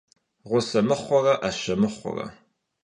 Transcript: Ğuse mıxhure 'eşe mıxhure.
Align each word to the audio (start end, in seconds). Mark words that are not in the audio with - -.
Ğuse 0.49 0.79
mıxhure 0.87 1.33
'eşe 1.41 1.75
mıxhure. 1.81 2.25